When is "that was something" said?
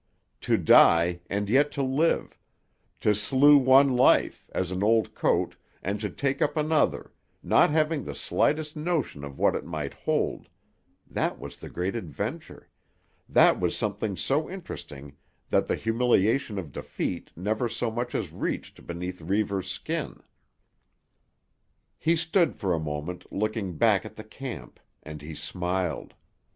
13.29-14.17